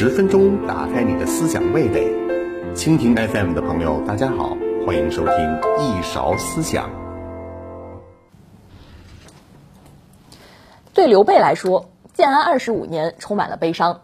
[0.00, 2.10] 十分钟打开你的思想味蕾，
[2.74, 4.56] 蜻蜓 FM 的朋友，大家好，
[4.86, 5.34] 欢迎收听
[5.78, 6.88] 一勺思想。
[10.94, 14.00] 对刘备来说，建安二十五年充满了悲伤。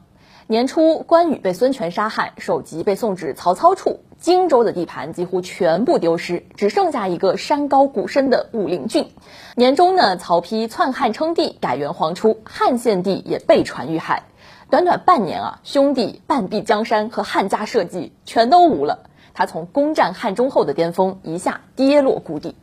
[0.48, 9.08] 年初，关羽被孙权杀害，首级被送至曹操处，荆州的地盘几乎全部丢失，只剩下一个山高谷深的武陵郡。
[9.54, 14.24] 年中呢，曹丕篡汉称帝，改元皇初，汉献帝也被传遇害。
[14.68, 19.04] 短短半年啊，兄弟半壁江山和汉家社稷全都无了。
[19.32, 22.56] 他从攻占汉中后的巅峰一下跌落谷底。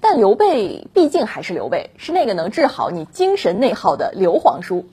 [0.00, 4.86] 但刘备毕竟还是刘备，是那个能治好你精神内耗的刘皇叔。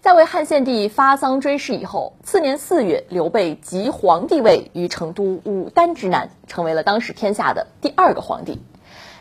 [0.00, 8.60] 在为汉献帝发丧追谥以后，次年四月，刘备即皇帝位于成都武丹之南，成为了当时天下的第二个皇帝。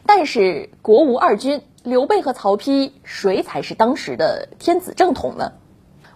[0.05, 5.53] 但是国无二君，刘备和曹丕，谁才是当时的天子正统呢？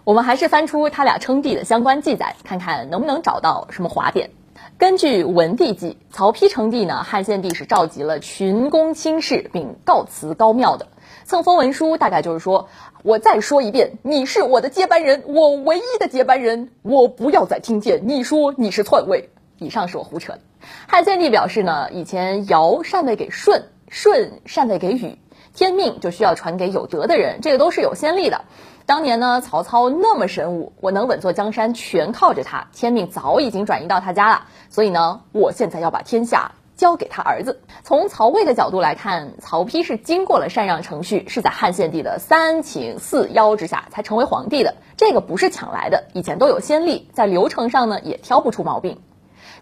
[0.04, 4.30] 我们还是翻出他俩称帝的相关记载，看看能不能找到什么华点。
[4.76, 10.88] 根据《文帝纪》，曹丕称帝呢，汉献帝是召集了群公卿士，并告辞高庙的。
[11.24, 12.68] 赠封文书大概就是说，
[13.02, 19.30] 我再说一遍，你是我的接班人，我唯一的接班人，我不要再听见你说你是篡位。
[19.58, 20.40] 以上是我胡扯的。
[20.86, 25.18] 汉献帝表示呢，以前尧禅位给舜，舜禅位给禹，
[25.54, 28.42] 天命就需要传给有德的人，这个都是有先例的。
[28.86, 32.66] 当年呢，曹操那么神武，我能稳坐江山，全靠着他。
[32.72, 37.62] 天命早已经转移到他家了，所以呢，我现在要把天下交给他儿子。
[37.84, 44.74] 从曹魏的角度来看，曹丕是经过了禅让程序，是在汉献帝的三请四邀之下才成为皇帝的。
[44.96, 49.00] 这个不是抢来的，以前都有先例，在流程上呢也挑不出毛病。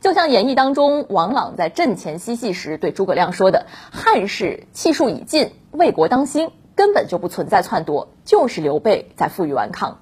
[0.00, 10.00] 就像演义当中，王朗在阵前嬉戏时对诸葛亮说的：“汉室气数已尽，为国当兴。”根本就不存在篡夺，就是刘备在负隅顽抗。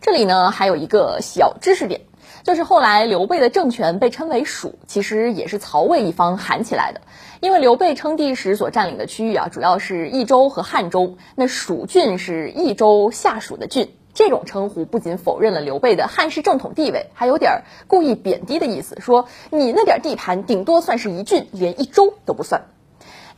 [0.00, 2.00] 这里呢还有一个小知识点，
[2.44, 7.02] 就是后来刘备的政权被称为蜀，其实也是曹魏一方喊起来的。
[7.40, 13.94] 因为刘备称帝时所占领的区域啊，主要是益州和汉州，那蜀郡是益州下属的郡。
[14.14, 22.62] 这种称呼不仅否认了刘备的汉室正统地位，还有点故意贬低的意思，说你那点地盘顶多算是一郡，连一州都不算。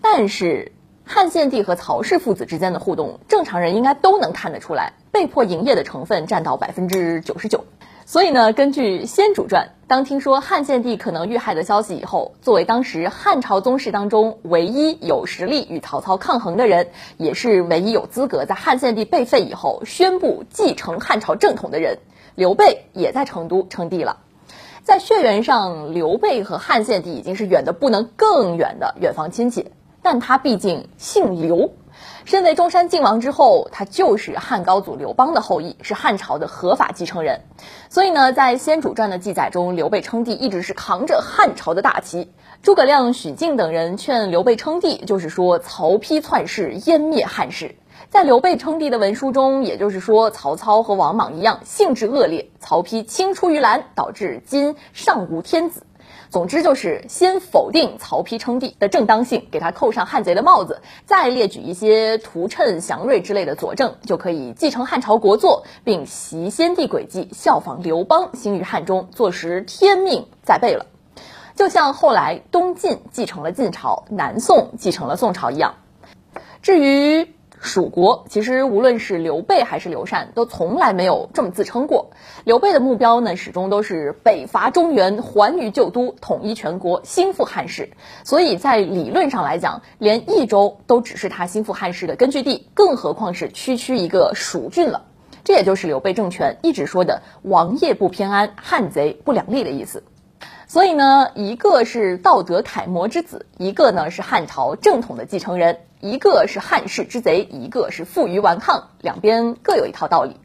[0.00, 0.71] 但是。
[1.12, 7.65] 汉献帝和曹氏父子之间的互动，正常人应该都能看得出来，被迫营业的成分占到百分之九十九。
[8.06, 21.99] 所以呢，根据《先主传》，当听说汉献帝可能遇害的消息以后，作为当时汉朝宗室当中唯一有实力与曹操抗衡的人，也是唯一有资格在汉献帝被废以后宣布继承汉朝正统的人，
[22.37, 24.19] 刘备也在成都称帝了。
[24.84, 29.72] 在血缘上，刘备和汉献帝已经是远的不能更远的远房亲戚。
[30.03, 31.72] 但他毕竟姓刘，
[32.25, 37.43] 身为中山靖王之后，他就是汉高祖刘邦的后裔，是汉朝的合法继承人。
[37.88, 42.31] 所以呢，在《先主传》的记载中，刘备称帝一直是扛着汉朝的大旗。
[42.62, 47.77] 诸葛亮、许靖等人劝刘备称帝，就是说曹丕篡世，湮灭汉室。
[48.09, 55.84] 在刘备称帝的文书中，也就是说曹操和王莽一样，性质恶劣，曹丕青出于蓝，导致今尚无天子。
[56.28, 70.87] 总之就是先否定曹丕称帝的正当性，给他扣上汉贼的帽子，再列举一些图谶、祥瑞之类的佐证，就可以继承汉朝国祚，并习先帝轨迹，效仿刘邦兴于汉中，坐实天命在背了。
[71.56, 75.75] 就像后来东晋继承了晋朝，南宋继承了宋朝一样。
[76.62, 77.34] 至于。
[77.62, 82.10] 蜀国其实无论是刘备还是刘禅，都从来没有这么自称过。
[82.44, 87.91] 刘备的目标呢，始终都是北伐中原，还于旧都，统一全国，兴复汉室。
[88.25, 95.04] 所以在理论上来讲，连益州都只是他兴复汉室的根据地，更何况是区区一个蜀郡了。
[95.44, 100.03] 这也就是刘备政权一直说的“王业不偏安，汉贼不两立”的意思。
[100.66, 105.81] 所以呢，一个是道德楷模之子，一个呢是汉朝正统的继承人。
[106.00, 110.37] 一个是汉室之贼，一个是负隅顽抗，两边各有一套道理。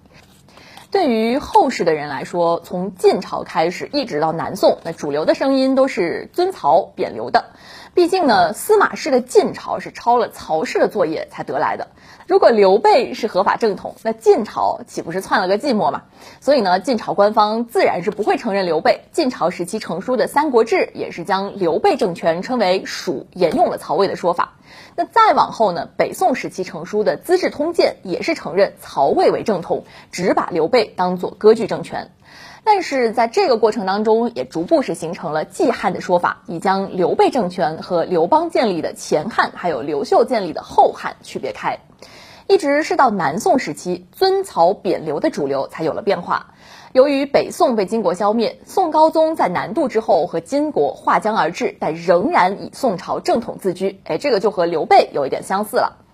[0.91, 7.45] 对于后世的人来说，从晋朝开始一直到南宋，那主流的声音都是尊曹贬刘的。
[7.95, 11.87] 毕竟呢，司马氏的晋朝是抄了曹氏的作业才得来的。
[12.27, 16.03] 如果刘备是合法正统，那晋朝岂不是篡了个寂寞嘛？
[16.41, 19.05] 所以呢，晋朝官方自然是不会承认刘备。
[19.13, 24.55] 晋朝时期成书的《三国志》也是将刘备政权称为蜀，沿用了曹魏的说法。
[24.97, 32.11] 那再往后呢，北宋时期成书的《资治通鉴》也是承认曹魏为正统，只把刘备当做割据政权。
[32.65, 41.77] 但是在这个过程当中，也逐步是形成了季汉的说法，以将刘备政权和刘邦建立的前汉，还有刘秀建立的后汉区别开。
[42.47, 46.53] 一直是到南宋时期，尊曹贬刘的主流才有了变化。
[46.91, 53.99] 由于北宋被金国消灭，宋高宗在南渡之后和金国划江而治，但仍然以宋朝正统自居。
[54.05, 56.04] 哎，这个就和刘备有一点相似了。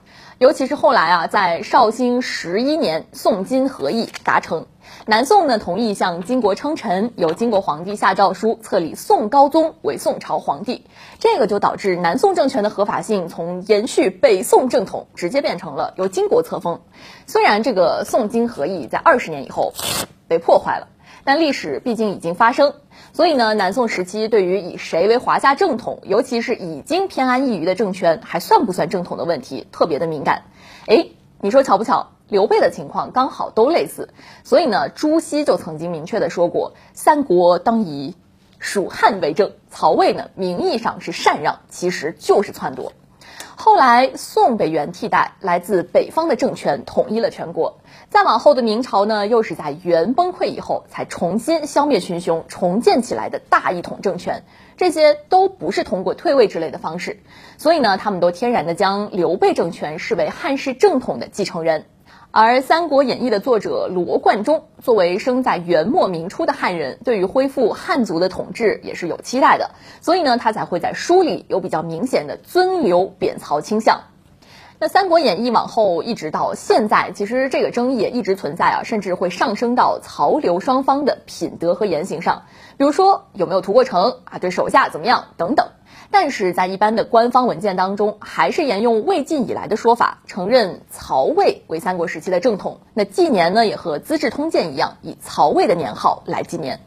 [0.41, 4.65] 尤其是后来啊，在绍兴十一年，宋金合议达成，
[5.05, 10.88] 南宋呢同意向金国称臣，由金国皇帝下诏书册立宋高宗为宋朝皇帝，
[11.19, 16.81] 这个就导致南宋政权的合法性从延续北宋正统，直接变成了由金国册封。
[17.27, 19.75] 虽然这个宋金合议在二十年以后
[20.27, 20.88] 被破坏了，
[21.23, 22.73] 但历史毕竟已经发生。
[23.13, 30.44] 所以呢，南宋时期对于以谁为华夏正统，尤其是已经偏安一隅的政权还算不算正统的问题，特别的敏感。
[30.88, 31.07] 哎，
[31.39, 32.12] 你说巧不巧？
[32.27, 34.09] 刘备的情况刚好都类似。
[34.45, 38.15] 所以呢，朱熹就曾经明确的说过：“三国当以
[38.57, 42.94] 蜀汉为政。”曹魏呢，名义上是禅让，其实就是篡夺。
[43.63, 47.77] 后来宋被元替代，来自北方的政权统一了全国。
[48.09, 54.45] 再往后的明朝呢，又是在元崩溃以后才重新消灭群雄、重建起来的大一统政权。
[54.77, 57.19] 这些都不是通过退位之类的方式，
[57.59, 61.85] 所以呢，他们都天然的将刘备政权视为汉室正统的继承人。
[62.33, 74.03] 而《三国演义》的作者罗贯中作为生在元末明初的汉人，对于恢复汉族的统治也是有期待的，所以呢，他才会在书里有比较明显的尊刘贬曹倾向。
[74.79, 82.43] 那《三国演义》往后一直到现在，其实这个争议也一直存在啊，甚至会上升到曹刘双方的品德和言行上，
[82.77, 85.67] 比如说有没有屠过城啊，对手下怎么样等等。
[86.11, 92.81] 但是在一般的官方文件当中，还是沿用魏晋以来的说法，承认曹魏为三国时期的正统。
[92.93, 96.81] 那纪年呢，也和《资治通鉴》一样，以曹魏的年号来纪年。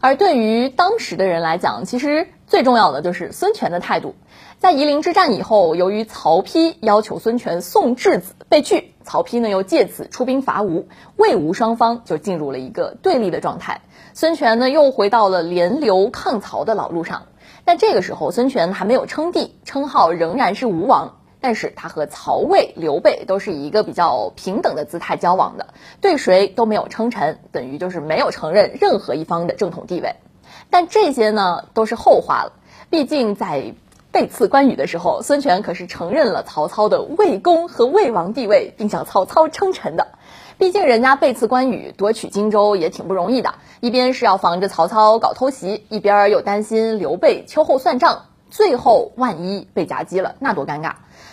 [0.00, 4.14] 而对于当时的人来讲，其实最重要的就是孙权的态度。
[4.58, 10.86] 在夷陵之战以后，由于曹丕要求孙权送质子被拒，曹丕呢又借此出兵伐吴，
[11.16, 13.80] 魏吴双方就进入了一个对立的状态。
[14.14, 17.26] 孙权呢又回到了联刘抗曹的老路上，
[17.64, 25.68] 但这个时候孙权还没有称帝，称号仍然是吴王，但是他和曹魏、刘备都是以一个比较平等的姿态交往的，
[26.00, 30.16] 对谁都没有称臣，等于就是没有承认任何一方的正统地位。
[30.70, 32.52] 但这些呢都是后话了，
[32.90, 33.74] 毕竟在。
[34.12, 40.08] 被刺关羽的时候，孙权可是承认了曹操的魏公和魏王地位，并向曹操称臣的。
[40.62, 50.92] 毕竟人家背刺关羽夺取荆州也挺不容易的，一边是要防着曹操搞偷袭，一边又担心刘备秋后算账，最后万一被夹击了，那多尴尬。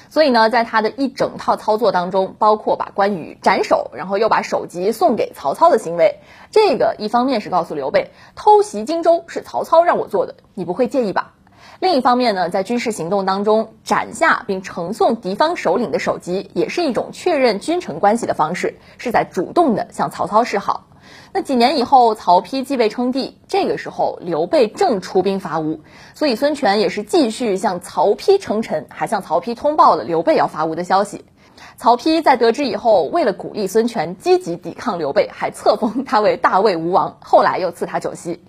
[0.10, 6.16] 所以呢，在他的一整套操作当中，包括把关羽斩首，然后又把首级送给曹操的行为，
[6.50, 11.36] 这个一方面是告诉刘备，偷袭荆州是曹操让我做的，你不会介意吧？
[11.80, 20.88] 另一方面呢，在军事行动当中斩下并呈送敌方首领的首级，也是一种确认君臣关系的方式，是在主动的向曹操示好。
[21.31, 25.80] 那几年以后，曹丕继位称帝，这个时候刘备正出兵伐吴，
[26.16, 31.24] 所以孙权也是继续向曹丕称臣，还向曹丕通报了刘备要伐吴的消息。
[31.78, 38.44] 曹丕在得知以后，为了鼓励孙权积极抵抗刘备，还册封他为大魏吴王，后来又赐他酒席。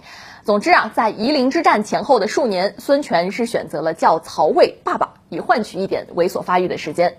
[0.44, 7.18] 总之啊，在夷陵之战前后的数年，孙权是选择了叫曹魏爸爸，以换取一点猥琐发育的时间。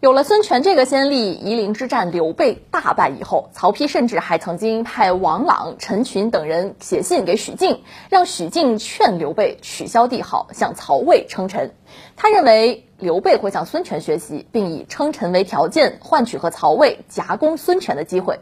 [0.00, 11.74] 有了孙权这个先例，夷陵之战刘备大败以后，曹丕甚至还曾经派王朗、陈群等人写信给许靖，让许靖劝刘备取消帝号，向曹魏称臣。
[12.16, 18.40] 他认为刘备会向孙权学习，并以称臣为条件，换取和曹魏夹攻孙权的机会。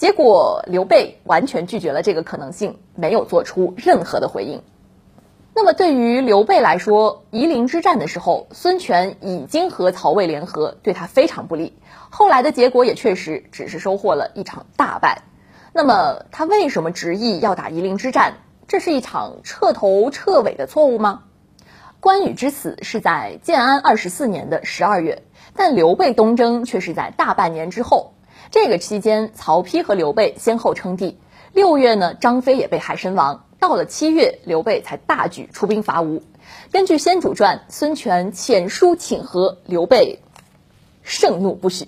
[0.00, 4.62] 结果刘备完全拒绝了这个可能性，没有做出任何的回应。
[5.54, 11.78] 那么对于刘备来说，夷陵之战的时候，孙权已经和曹魏联合，对他非常不利。
[12.08, 15.20] 后来的结果也确实只是收获了一场大败。
[15.74, 18.38] 那么他为什么执意要打夷陵之战？
[18.68, 21.24] 这是一场彻头彻尾的错误吗？
[22.00, 28.14] 关羽之死是在建安二十四年的十二月，但刘备东征却是在大半年之后。
[28.50, 31.18] 这个期间，曹丕和刘备先后称帝。
[31.52, 33.44] 六月呢，张飞也被害身亡。
[33.60, 36.24] 到了七月，刘备才大举出兵伐吴。
[36.72, 40.18] 根据《先主传》，孙权遣书请和，刘备
[41.04, 41.86] 盛怒不许。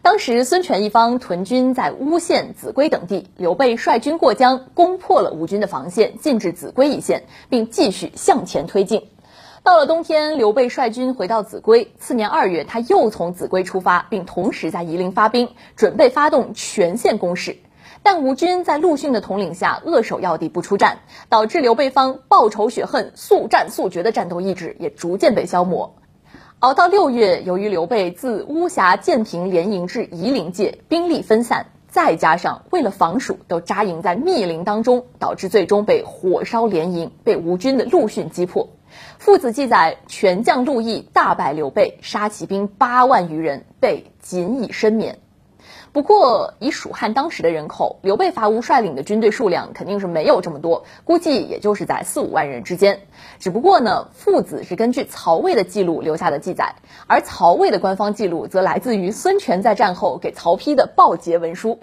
[0.00, 9.08] 当时孙权一方屯军在乌县、秭归等地，刘备率军过江，攻破了吴军的防线，进至秭归一线，并继续向前推进。
[9.62, 11.92] 到了冬天，刘备率军回到秭归。
[11.98, 17.58] 次年二月，他又从秭归出发，并同时在夷陵发兵，准备发动全线攻势。
[18.02, 25.96] 但吴军在陆逊的统领下扼守要地不出战，导致刘备方报仇雪恨、速战速决的战斗意志也逐渐被消磨。
[26.60, 38.68] 熬到六月，由于刘备自巫峡建平连营至夷陵界，兵力分散，再加上为了防蜀，都扎营在密林当中，导致最终被火烧连营，被吴军的陆逊击破。
[39.18, 45.18] 父子记载，全将陆毅大败刘备，杀骑兵八万余人，被仅以身免。
[45.90, 53.00] 不过，以蜀汉当时的人口，刘备伐吴率领的军队数量肯定是没有这么多，估计也就是在四五万人之间。
[53.38, 56.76] 只不过呢，父子是根据曹魏的记录留下的记载，
[57.06, 61.80] 而曹魏的官方记录则来自于孙权在战后给曹丕的报捷文书，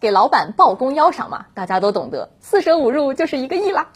[0.00, 3.88] 给老板报功邀赏嘛，大家都懂得，四舍五入就是一个亿啦。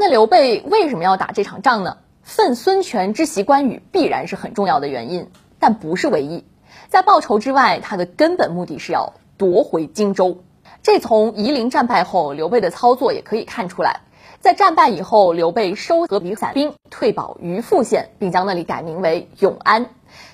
[0.00, 1.96] 那刘备为什么要打这场仗呢？
[2.22, 5.28] 奋孙权之袭关羽必然是很重要的原因，
[5.58, 6.44] 但不是唯一。
[6.86, 10.44] 在报仇之外，他的根本目的是要夺回荆州。
[10.84, 14.02] 这从夷陵战败后刘备的操作也可以看出来。
[14.38, 19.86] 在战败以后，刘备收合比散兵，退保于富县，并将那里改名为永安。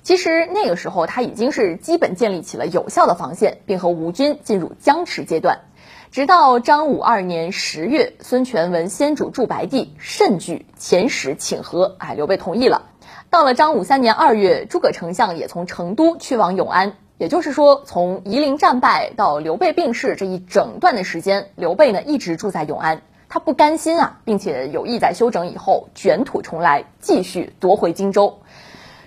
[0.03, 5.61] 其实那个时候他已经是基本建立起了有效的防线，并和吴军进入僵持阶段。
[6.15, 12.83] 直到张武二年十月，孙权闻先主驻白帝，甚惧，遣使请和，哎，刘备同意了。
[13.31, 16.93] 到了张武三年二月，诸葛丞相也从成都去往永安。
[17.19, 23.03] 也就是说，从夷陵战败到刘备病逝这一整段的时间，刘备呢一直住在永安。
[23.29, 28.39] 他不甘心啊，并且有意在休整以后卷土重来，继续夺回荆州。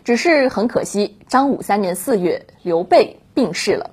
[0.03, 3.91] 只是很可惜，张武三年四月，刘备病逝了。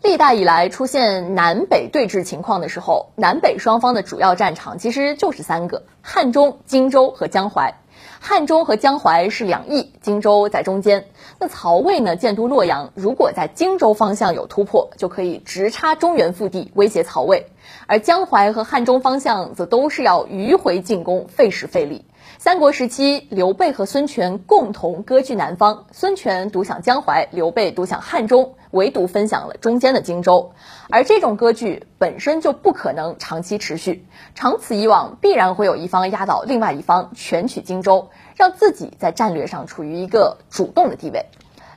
[0.00, 7.74] 历代以来出现南北对峙情况的时候，南北双方的主要战场其实就是三个：汉中、荆州和江淮。
[8.20, 11.06] 汉中和江淮是两翼，荆州在中间。
[11.40, 17.46] 那曹魏呢，建都洛阳，如果在荆州方向有突破，就可以直插中原腹地，威胁曹魏；
[17.88, 22.04] 而江淮和汉中方向则都是要迂回进攻，费时费力。
[22.48, 30.52] 三国时期，刘备和孙权共同割据南方，孙权独享江淮，刘备独享汉中，唯独分享了中间的荆州。
[30.88, 41.26] 而这种割据本身就不可能长期持续，长此以往，必然会有一方压倒另外一方，全取荆州，让自己在战略上处于一个主动的地位。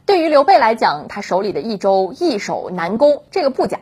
[0.06, 3.80] 对于刘备来讲，他手里的益州易守难攻，这个不假。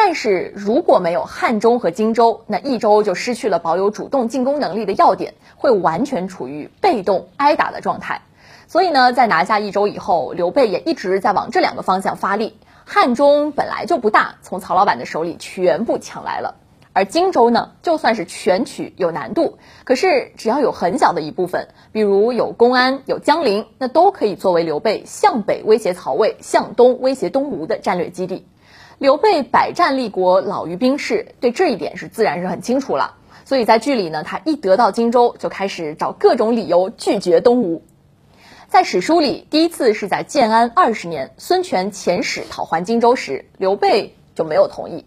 [0.00, 8.22] 但是如果没有汉中和荆州，那益州就失去了保有主动进攻能力的要点，会完全处于被动挨打的状态。
[8.68, 12.56] 所以呢，在拿下益州以后，刘备也一直在往这两个方向发力。
[12.84, 16.54] 汉中本来就不大，从曹老板的手里全部抢来了；
[16.92, 28.46] 而荆州呢，就算是全取有难度，可是只要有很小的一部分，比如有公安、有江陵，那都可以作为刘备向北威胁曹魏、向东威胁东吴的战略基地。
[28.98, 33.14] 刘备百战立国，老于兵士，对这一点是自然是很清楚了。
[33.44, 37.84] 所以在剧里呢，他一得到荆州，就开始找各种理由拒绝东吴。
[38.66, 45.04] 在史书里，第一次是在建安二十年，孙权遣使讨还荆州时，刘备就没有同意。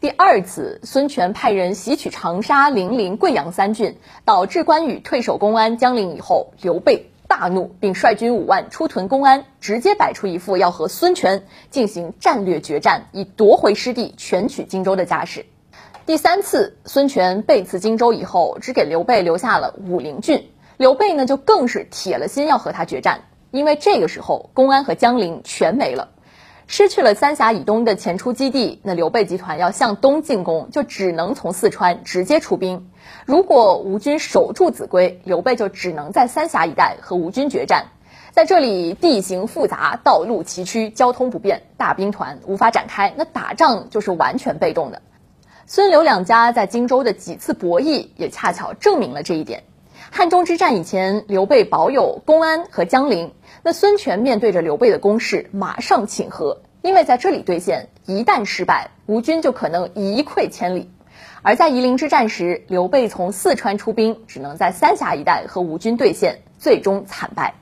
[0.00, 7.10] 第二次，孙权派人袭取长沙、零陵、贵阳三郡，导致关羽退守公安、江陵以后，刘备。
[7.30, 15.46] 大怒，并率军五万出屯公安，直接摆出一副要和孙权进行战略决战，以夺回失地、全取荆州的架势。
[16.06, 20.50] 第三次，孙权背刺荆州以后，只给刘备留下了武陵郡。
[20.76, 23.20] 刘备呢，就更是铁了心要和他决战，
[23.52, 26.08] 因为这个时候公安和江陵全没了。
[26.72, 32.88] 失去了三峡以东的前出基地，那刘备集团要向东进攻，就只能从四川直接出兵。
[33.26, 37.86] 如果吴军守住秭归，刘备就只能在三峡一带和吴军决战。
[38.30, 45.02] 在这里地形复杂，道路崎岖，交通不便，大兵团无法展开，那打仗就是完全被动的。
[45.66, 49.64] 孙刘两家在荆州的几次博弈，也恰巧证明了这一点。
[50.12, 53.32] 汉中之战以前，刘备保有公安和江陵。
[53.62, 60.90] 那孙权面对着刘备的攻势，马上请和，因为在这里兑现，一旦失败，吴军就可能一溃千里。
[61.42, 67.54] 而在夷陵之战时，刘备从四川出兵，只能在三峡一带和吴军对线，最终惨败。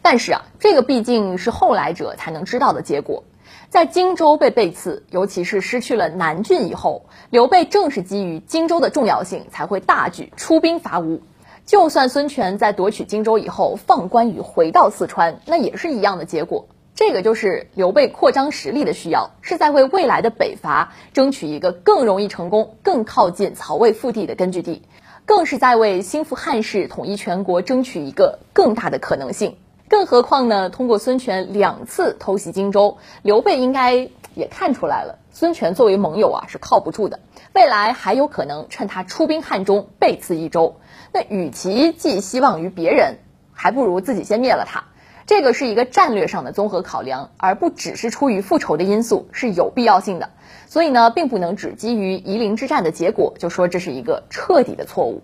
[0.00, 3.22] 但是啊，这个毕竟是后来者才能知道的结果。
[3.68, 11.20] 在荆州被背刺，尤其是失去了南郡以后，刘备正是基于荆州的重要性，才会大举出兵伐吴。
[11.66, 16.68] 就算孙权在夺取荆州以后放关羽回到四川，那也是一样的结果。
[16.94, 24.82] 这个就是刘备扩张实力的需要，是在为未来的北伐争取一个更容易成功、更靠近曹魏腹地的根据地，
[25.24, 29.56] 更是在为兴复汉室、统一全国争取一个更大的可能性。
[29.94, 30.70] 更何况呢？
[30.70, 37.20] 通过孙权两次偷袭荆州，刘备应该也看出来了，孙权作为盟友啊是靠不住的，
[37.52, 40.80] 未来还有可能趁他出兵汉中背刺益州。
[41.12, 43.18] 那与其寄希望于别人，
[43.52, 44.82] 还不如自己先灭了他。
[45.26, 50.30] 这个是一个战略上的综合考量，而不只是出于复仇的因素，是有必要性的。
[50.66, 55.22] 所以呢，并不能只基于夷陵之战的结果就说这是一个彻底的错误。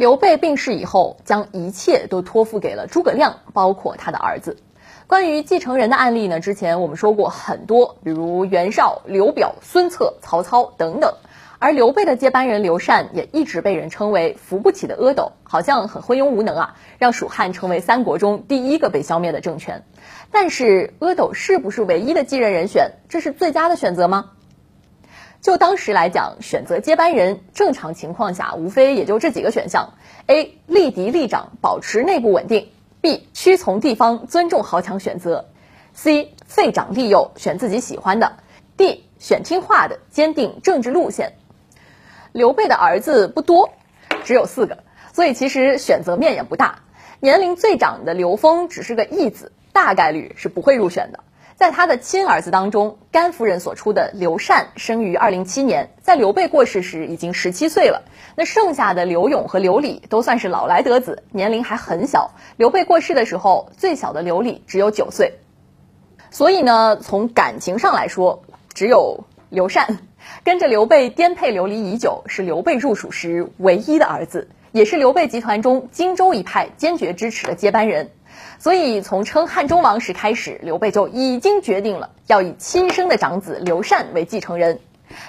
[0.00, 4.56] 刘备病逝以后，将一切都托付给了诸葛亮，包括他的儿子。
[5.06, 11.12] 关于继承人的案例呢，之前我们说过很多，比如袁绍、刘表、孙策、曹操等等。
[11.58, 19.84] 而刘备的接班人刘禅也一直被人称为扶不起的阿斗，好像很昏庸无能啊，让蜀汉成为三国中第一个被消灭的政权。
[20.30, 22.92] 但是阿斗是不是唯一的继任人选？
[23.10, 24.30] 这是最佳的选择吗？
[25.40, 29.94] 就当时来讲，选择接班人，正常情况下无非也就这几个选项
[30.26, 30.58] ：A.
[30.66, 32.68] 力敌立长，保持内部稳定
[33.00, 33.22] ；B.
[33.32, 35.46] 屈从地方，尊重豪强选择
[35.96, 36.28] ；C.
[36.44, 38.34] 废长立幼，选自己喜欢的
[38.76, 39.00] ；D.
[39.18, 41.32] 选听话的，坚定政治路线。
[42.32, 43.70] 刘备的儿子不多，
[44.24, 46.80] 只有四个，所以其实选择面也不大。
[47.18, 51.20] 年龄最长的刘封只是个义子，大概率是不会入选的。
[51.60, 58.04] 在他的亲儿子当中，甘夫人所出的刘禅生于二零七年，在刘备过世时已经十七岁了。
[58.34, 62.30] 那剩下的刘勇和刘礼都算是老来得子，年龄还很小。
[62.56, 65.34] 刘备过世的时候，最小的刘礼只有九岁。
[66.30, 69.98] 所以呢，从感情上来说，只有刘禅。
[70.42, 78.12] 跟着刘备颠沛流离已久，是刘备入蜀时唯一的儿子，也是刘备集团中荆州一派坚决支持的接班人。
[78.58, 84.80] 所以从称汉中王时开始，刘备就已经决定了要以亲生的长子刘禅为继承人。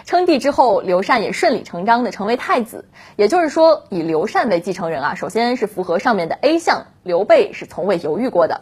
[0.06, 2.86] 称帝之后，刘禅也顺理成章的成为太子。
[3.16, 8.62] 也就是说，以刘禅为继承人啊，首先是符合上面的 A 项，刘备是从未犹豫过的。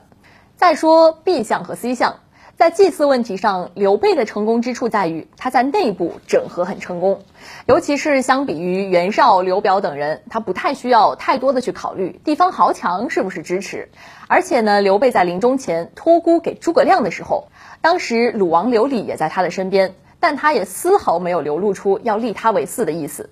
[0.56, 2.20] 再说 B 项和 C 项。
[2.56, 7.22] 在祭祀问题上，刘备的成功之处在于他在内部整合很成功，
[7.66, 13.90] 尤其是相比于袁绍、刘表等人，他不太需要太多的去考虑地方豪强是不是支持。
[14.32, 17.48] 而且呢，刘备在临终前托孤给诸葛亮的时候，
[17.82, 23.32] 当时鲁王刘礼也在他的身边，但他也丝毫没有流露出要立他为嗣的意思。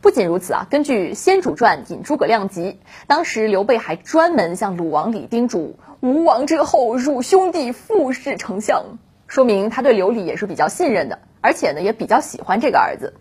[0.00, 8.82] 不仅如此啊，根据《先主传·引诸葛亮集》，当时刘备还专门向鲁王李叮嘱：“吴王之后，汝兄弟复是丞相。”
[9.28, 13.12] 说明他对刘礼也是比较信任的，而且呢也比较喜欢这个儿子。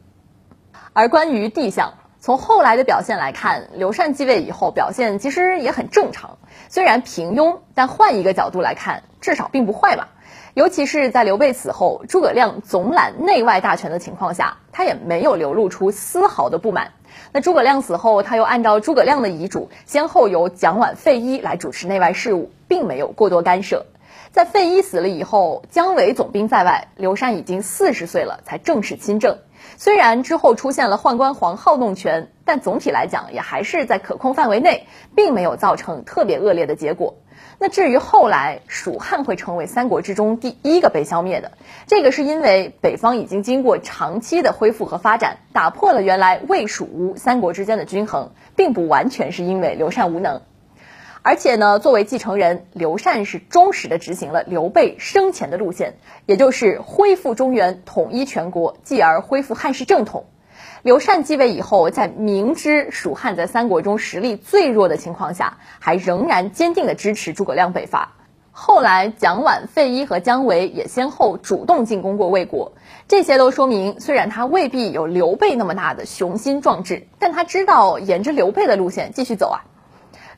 [0.93, 6.37] 而关于帝相，从后来的表现来看，刘禅继位以后表现其实也很正常，
[6.69, 10.07] 虽然平庸，但换一个角度来看，至少并不坏嘛。
[10.53, 16.93] 尤其是在刘备死后，诸葛亮总揽内外大权的情况下，他也没有流露出丝毫的不满。
[17.31, 23.85] 那诸葛亮死后，他又按照诸葛亮的遗嘱，先后由蒋琬、费祎来主持内外事务，并没有过多干涉。
[24.31, 29.37] 在费祎死了以后，姜维总兵在外，刘禅已经四十岁了，才正式亲政。
[29.79, 37.17] 虽然之后出现了宦官黄皓弄权，但总体来讲也还是在可控范围内，并没有造成特别恶劣的结果。
[37.59, 41.51] 那至于后来蜀汉会成为三国之中第一个被消灭的，
[41.85, 50.41] 这个是因为北方已经经过长期的恢复和发展，打破了原来魏蜀吴三国之间的均衡，并不完全是因为刘禅无能。
[51.27, 60.27] 而且呢，作为继承人，刘禅是忠实的执行了刘备生前的路线，也就是恢复中原、统一全国，继而恢复汉室正统。
[60.83, 68.13] 刘禅继位以后，在明知蜀汉在三国中实力最弱的情况下，还仍然坚定的支持诸葛亮北伐。
[68.53, 72.71] 后来蒋琬、费祎和姜维也先后主动进攻过魏国，
[73.09, 79.65] 这些都说明，虽然他未必有刘备那么大的雄心壮志，但他知道沿着刘备的路线继续走啊。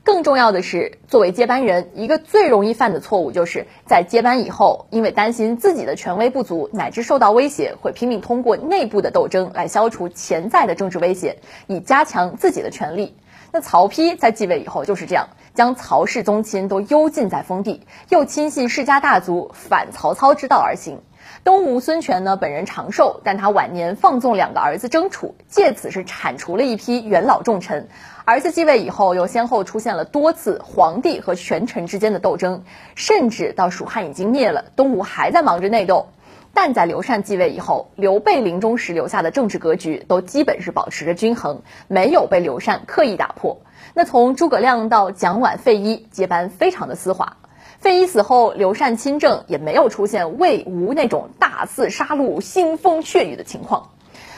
[0.03, 13.15] 更重要的是，作为接班人，一个最容易犯的错误，就是在接班以后，因为担心自己的权威不足，乃至受到威胁，会拼命通过内部的斗争来消除潜在的政治威胁，以加强自己的权力。
[13.51, 21.01] 那曹丕在继位以后就是这样，将曹氏宗亲都幽禁在封地，又亲信世家大族，反曹操之道而行。
[21.43, 27.87] 东吴孙权呢，本人长寿，但他晚年放纵两个儿子争储，借此是铲除了一批元老重臣。
[28.25, 32.63] 儿子继位以后，又先后出现了多次皇帝和权臣之间的斗争，
[32.95, 36.09] 甚至到蜀汉已经灭了，东吴还在忙着内斗。
[36.53, 43.61] 但在刘禅继位以后，刘备临终时留下的政治格局都基本是保持着均衡，没有被刘禅刻意打破。
[43.93, 47.37] 那从诸葛亮到蒋琬、费祎接班非常的丝滑。
[47.79, 53.91] 费祎死后，刘禅亲政也没有出现魏吴那种大肆杀戮、腥风血雨的情况。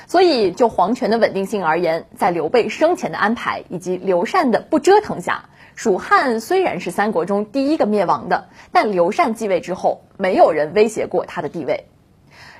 [0.08, 11.86] 所以，就皇权的稳定性而言，在刘备生前的安排以及刘禅的不折腾下，蜀汉虽然是三国中第一个灭亡的，但刘禅继位之后，没有人威胁过他的地位。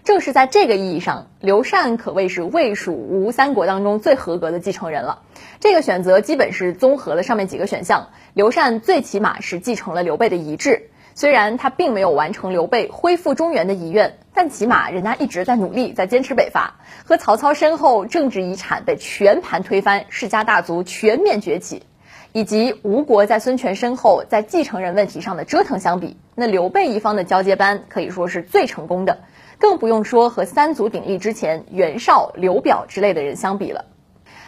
[0.04, 5.20] 正是在这个意义上，刘禅可谓是魏蜀吴三国当中最合格的继承人了。
[5.62, 10.90] 这个选择基本是综合了上面几个选项，刘禅最起码是继承了刘备的遗志。
[11.14, 16.80] 虽然他并没有完成刘备恢复中原的遗愿，但起码人家一直在努力，在坚持北伐。
[17.06, 21.84] 和曹操身后政治遗产被全盘推翻，世家大族全面崛起，
[22.32, 29.20] 以及吴国在孙权身后在继承人问题上的折腾相比，那刘备一方的交接班可以说是最成功的。
[29.60, 33.86] 更不用说和三足鼎立之前袁绍、刘表之类的人相比了。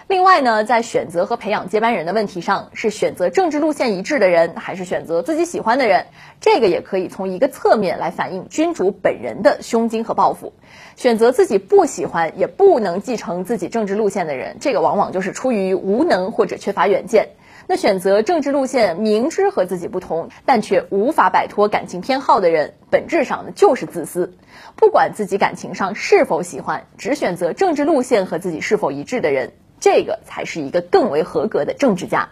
[0.08, 6.08] 另外呢，在选择和培养接班人的问题上，是选择政治路线一致的人，还是选择自己喜欢的人？
[6.42, 10.54] 这个也可以从一个侧面来反映君主本人的胸襟和抱负。
[10.98, 17.30] 选择自己不喜欢也不能继承自己政治路线的人，这个往往就是出于无能或者缺乏远见。
[17.66, 24.34] 那选择政治路线明知和自己不同，但却无法摆脱感情偏好的人，本质上呢就是自私。
[24.76, 29.54] 不管自己感情上是否喜欢，只选择政治路线和自己是否一致的人，
[29.84, 32.30] 这个才是一个更为合格的政治家。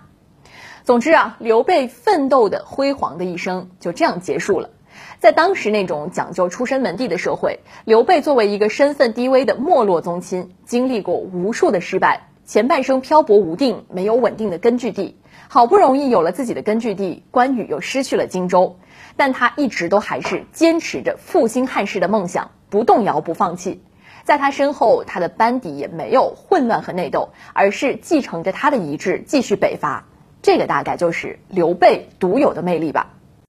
[0.85, 4.69] 总之啊，刘备奋斗的辉煌的一生就这样结束了。
[5.19, 15.17] 在当时那种讲究出身门第的社会，刘备作为一个身份低微的没落宗亲，经历过无数的失败，前半生漂泊无定，没有稳定的根据地。
[15.49, 18.77] 好不容易有了自己的根据地，关羽又失去了荆州，
[19.17, 23.83] 但他一直都还是坚持着复兴汉室的梦想，不动摇，不放弃。
[24.31, 30.05] 在他身后，他的班底也没有混乱和内斗，而是继承着他的遗志，继续北伐。
[30.41, 33.07] 这个大概就是刘备独有的魅力吧。